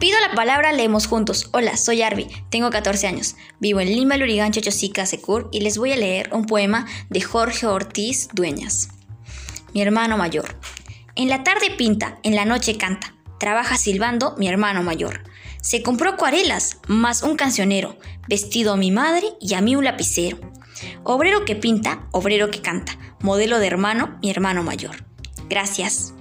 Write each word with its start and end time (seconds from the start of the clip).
Pido 0.00 0.18
la 0.18 0.34
palabra, 0.34 0.72
leemos 0.72 1.06
juntos. 1.06 1.50
Hola, 1.52 1.76
soy 1.76 2.00
Arby, 2.00 2.26
tengo 2.48 2.70
14 2.70 3.06
años. 3.06 3.36
Vivo 3.58 3.80
en 3.80 3.88
Lima, 3.88 4.16
Lurigancho, 4.16 4.62
Chosica, 4.62 5.04
Secur 5.04 5.50
y 5.52 5.60
les 5.60 5.76
voy 5.76 5.92
a 5.92 5.96
leer 5.96 6.30
un 6.32 6.46
poema 6.46 6.86
de 7.10 7.20
Jorge 7.20 7.66
Ortiz 7.66 8.28
Dueñas. 8.32 8.88
Mi 9.74 9.82
hermano 9.82 10.16
mayor. 10.16 10.56
En 11.16 11.28
la 11.28 11.44
tarde 11.44 11.70
pinta, 11.76 12.18
en 12.22 12.34
la 12.34 12.46
noche 12.46 12.78
canta. 12.78 13.14
Trabaja 13.38 13.76
silbando 13.76 14.34
mi 14.38 14.48
hermano 14.48 14.82
mayor. 14.82 15.24
Se 15.60 15.82
compró 15.82 16.08
acuarelas, 16.08 16.78
más 16.86 17.22
un 17.22 17.36
cancionero, 17.36 17.98
vestido 18.26 18.72
a 18.72 18.78
mi 18.78 18.90
madre 18.90 19.26
y 19.38 19.52
a 19.52 19.60
mí 19.60 19.76
un 19.76 19.84
lapicero. 19.84 20.38
Obrero 21.04 21.44
que 21.44 21.56
pinta, 21.56 22.08
obrero 22.12 22.50
que 22.50 22.62
canta, 22.62 22.96
modelo 23.20 23.58
de 23.58 23.66
hermano, 23.66 24.18
mi 24.22 24.30
hermano 24.30 24.62
mayor. 24.62 25.04
Gracias. 25.50 26.14